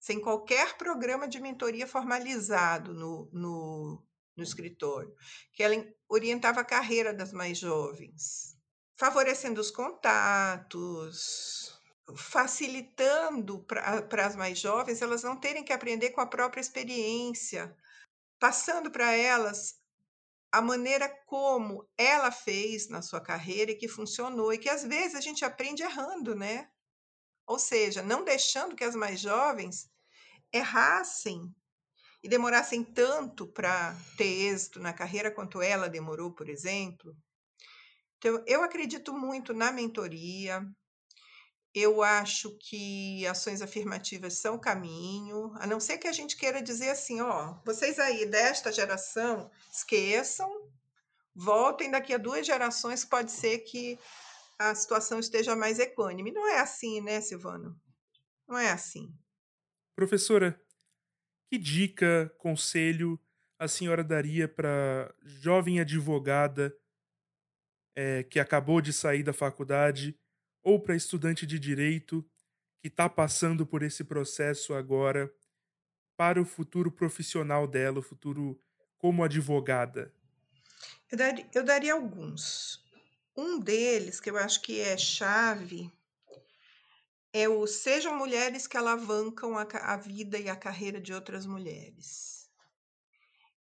[0.00, 4.02] sem qualquer programa de mentoria formalizado no, no,
[4.34, 5.14] no escritório,
[5.52, 5.76] que ela
[6.08, 8.56] orientava a carreira das mais jovens,
[8.98, 11.78] favorecendo os contatos,
[12.16, 17.76] facilitando para as mais jovens elas não terem que aprender com a própria experiência,
[18.38, 19.78] passando para elas
[20.50, 25.14] a maneira como ela fez na sua carreira e que funcionou, e que às vezes
[25.14, 26.70] a gente aprende errando, né?
[27.50, 29.90] Ou seja, não deixando que as mais jovens
[30.52, 31.52] errassem
[32.22, 37.12] e demorassem tanto para ter êxito na carreira quanto ela demorou, por exemplo.
[38.18, 40.64] Então, eu acredito muito na mentoria,
[41.74, 46.62] eu acho que ações afirmativas são o caminho, a não ser que a gente queira
[46.62, 50.68] dizer assim, ó, vocês aí desta geração, esqueçam,
[51.34, 53.98] voltem daqui a duas gerações, pode ser que
[54.60, 56.30] a situação esteja mais equânime.
[56.30, 57.80] Não é assim, né, Silvano?
[58.46, 59.10] Não é assim.
[59.96, 60.60] Professora,
[61.48, 63.18] que dica, conselho
[63.58, 66.76] a senhora daria para jovem advogada
[67.96, 70.18] é, que acabou de sair da faculdade
[70.62, 72.22] ou para estudante de direito
[72.82, 75.32] que está passando por esse processo agora
[76.18, 78.60] para o futuro profissional dela, o futuro
[78.98, 80.14] como advogada?
[81.10, 82.89] Eu daria, eu daria alguns.
[83.40, 85.90] Um deles, que eu acho que é chave,
[87.32, 92.50] é o sejam mulheres que alavancam a, a vida e a carreira de outras mulheres.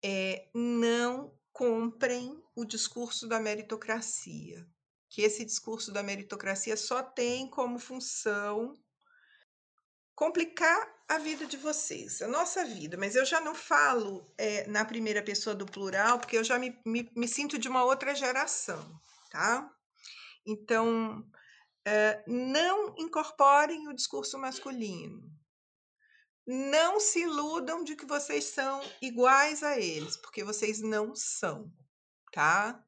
[0.03, 4.67] É, não comprem o discurso da meritocracia
[5.09, 8.75] que esse discurso da meritocracia só tem como função
[10.15, 12.97] complicar a vida de vocês, a nossa vida.
[12.97, 16.79] Mas eu já não falo é, na primeira pessoa do plural, porque eu já me,
[16.85, 19.71] me, me sinto de uma outra geração, tá?
[20.47, 21.25] Então,
[21.85, 25.23] é, não incorporem o discurso masculino.
[26.47, 31.71] Não se iludam de que vocês são iguais a eles, porque vocês não são,
[32.33, 32.83] tá?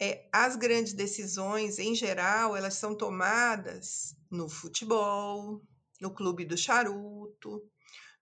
[0.00, 5.60] é, as grandes decisões, em geral, elas são tomadas no futebol,
[6.00, 7.68] no clube do charuto,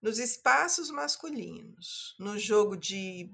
[0.01, 3.29] nos espaços masculinos, no jogo de,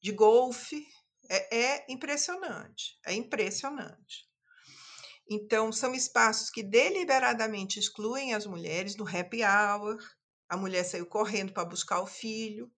[0.00, 0.86] de golfe.
[1.34, 4.28] É, é impressionante, é impressionante.
[5.30, 9.96] Então, são espaços que deliberadamente excluem as mulheres do happy hour.
[10.48, 12.70] A mulher saiu correndo para buscar o filho.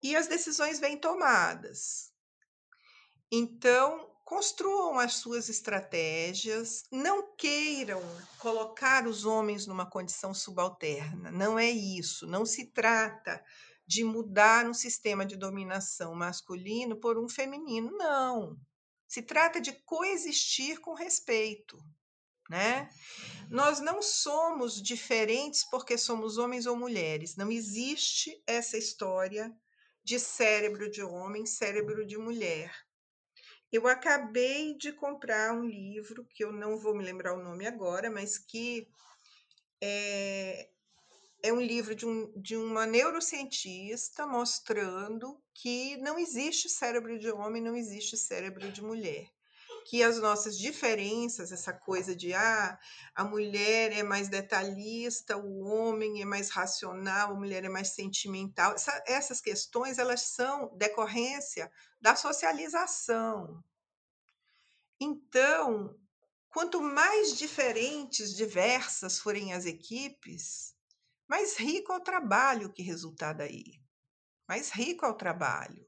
[0.00, 2.12] E as decisões vêm tomadas
[3.30, 8.02] então, construam as suas estratégias, não queiram
[8.38, 13.42] colocar os homens numa condição subalterna, não é isso, não se trata
[13.88, 18.54] de mudar um sistema de dominação masculino por um feminino, não.
[19.08, 21.82] Se trata de coexistir com respeito.
[22.50, 22.90] né?
[23.50, 27.34] Nós não somos diferentes porque somos homens ou mulheres.
[27.34, 29.50] Não existe essa história
[30.04, 32.70] de cérebro de homem, cérebro de mulher.
[33.72, 38.10] Eu acabei de comprar um livro que eu não vou me lembrar o nome agora,
[38.10, 38.86] mas que
[39.80, 40.70] é,
[41.42, 47.62] é um livro de, um, de uma neurocientista mostrando que não existe cérebro de homem,
[47.62, 49.28] não existe cérebro de mulher
[49.88, 52.78] que as nossas diferenças, essa coisa de ah,
[53.14, 58.74] a mulher é mais detalhista, o homem é mais racional, a mulher é mais sentimental,
[58.74, 63.64] essa, essas questões elas são decorrência da socialização.
[65.00, 65.98] Então,
[66.50, 70.74] quanto mais diferentes, diversas forem as equipes,
[71.28, 73.80] mais rico é o trabalho que resultar daí.
[74.48, 75.86] Mais rico é o trabalho.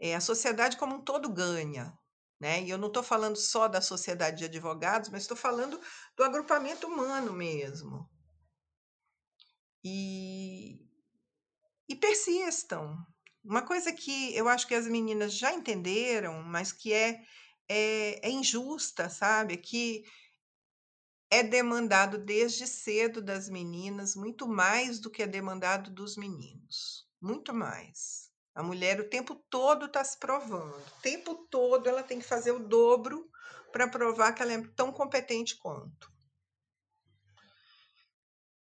[0.00, 1.92] É, a sociedade como um todo ganha.
[2.40, 2.62] Né?
[2.62, 5.80] E eu não estou falando só da sociedade de advogados, mas estou falando
[6.16, 8.08] do agrupamento humano mesmo.
[9.84, 10.88] E,
[11.88, 12.96] e persistam.
[13.42, 17.20] Uma coisa que eu acho que as meninas já entenderam, mas que é,
[17.68, 19.54] é, é injusta, sabe?
[19.54, 20.04] É que
[21.30, 27.06] é demandado desde cedo das meninas muito mais do que é demandado dos meninos.
[27.20, 28.30] Muito mais.
[28.54, 30.76] A mulher o tempo todo está se provando.
[30.76, 33.30] O tempo todo ela tem que fazer o dobro
[33.72, 36.10] para provar que ela é tão competente quanto.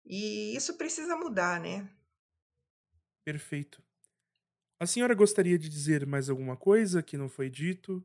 [0.06, 1.88] E isso precisa mudar, né?
[3.24, 3.84] Perfeito.
[4.80, 8.04] A senhora gostaria de dizer mais alguma coisa que não foi dito?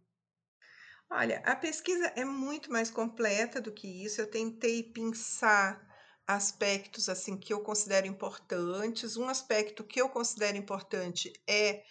[1.11, 4.21] Olha, a pesquisa é muito mais completa do que isso.
[4.21, 5.81] Eu tentei pensar
[6.27, 9.17] aspectos assim que eu considero importantes.
[9.17, 11.85] Um aspecto que eu considero importante é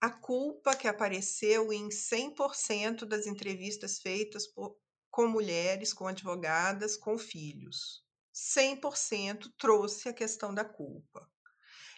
[0.00, 4.76] a culpa que apareceu em 100% das entrevistas feitas por,
[5.10, 8.04] com mulheres, com advogadas, com filhos.
[8.32, 11.28] 100% trouxe a questão da culpa.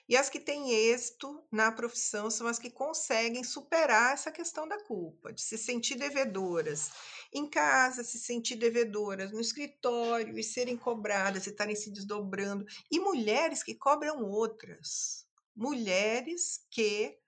[0.09, 4.83] E as que têm êxito na profissão são as que conseguem superar essa questão da
[4.85, 6.91] culpa, de se sentir devedoras
[7.31, 12.65] em casa, se sentir devedoras no escritório e serem cobradas e estarem se desdobrando.
[12.91, 15.27] E mulheres que cobram outras.
[15.55, 17.19] Mulheres que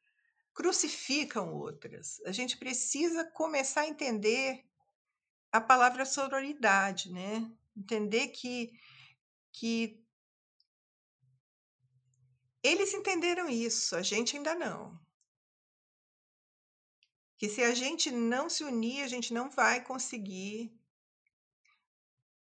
[0.55, 2.19] crucificam outras.
[2.25, 4.65] A gente precisa começar a entender
[5.53, 7.51] a palavra sororidade, né?
[7.77, 8.73] Entender que,
[9.53, 10.03] que
[12.63, 14.99] eles entenderam isso, a gente ainda não.
[17.39, 20.71] Que se a gente não se unir, a gente não vai conseguir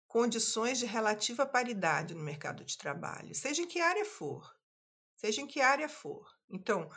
[0.06, 4.54] condições de relativa paridade no mercado de trabalho, seja em que área for.
[5.16, 6.30] Seja em que área for.
[6.50, 6.90] Então,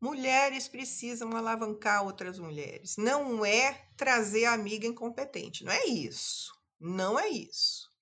[0.00, 2.96] mulheres precisam alavancar outras mulheres.
[2.96, 6.58] Não é trazer a amiga incompetente, não é isso.
[6.80, 7.92] Não é isso.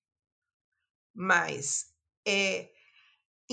[1.13, 1.93] Mas
[2.25, 2.71] é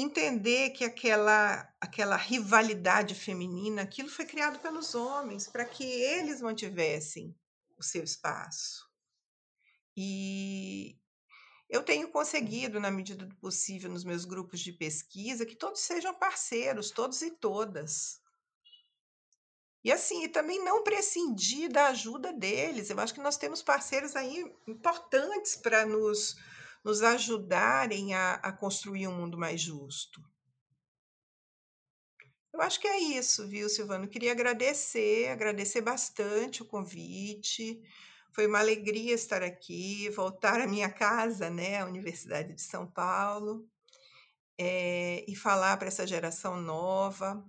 [0.01, 7.35] entender que aquela, aquela rivalidade feminina, aquilo foi criado pelos homens para que eles mantivessem
[7.79, 8.89] o seu espaço.
[9.97, 10.99] E
[11.69, 16.15] eu tenho conseguido, na medida do possível, nos meus grupos de pesquisa, que todos sejam
[16.15, 18.21] parceiros, todos e todas.
[19.85, 22.91] E assim, e também não prescindir da ajuda deles.
[22.91, 26.37] Eu acho que nós temos parceiros aí importantes para nos
[26.85, 30.23] nos ajudarem a, a construir um mundo mais justo.
[32.53, 34.09] Eu acho que é isso, viu, Silvano?
[34.09, 37.81] Queria agradecer, agradecer bastante o convite.
[38.33, 43.69] Foi uma alegria estar aqui, voltar à minha casa, né, a Universidade de São Paulo,
[44.59, 47.45] é, e falar para essa geração nova.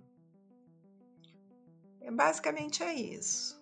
[2.00, 3.60] É, basicamente é isso.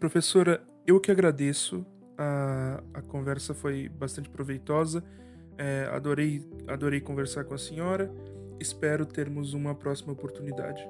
[0.00, 1.84] Professora, eu que agradeço
[2.18, 5.04] a, a conversa foi bastante proveitosa.
[5.56, 8.12] É, adorei, adorei conversar com a senhora.
[8.60, 10.84] Espero termos uma próxima oportunidade.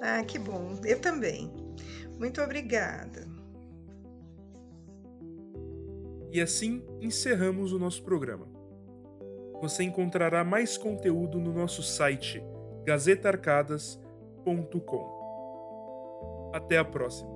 [0.00, 0.78] Ah, que bom.
[0.84, 1.52] Eu também.
[2.18, 3.26] Muito obrigada.
[6.32, 8.46] E assim encerramos o nosso programa.
[9.60, 12.42] Você encontrará mais conteúdo no nosso site
[12.84, 15.24] gazetarcadas.com.
[16.52, 17.33] Até a próxima.